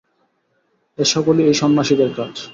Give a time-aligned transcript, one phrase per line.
[0.97, 2.33] এ সকলই এই সন্ন্যাসীদের কাজ।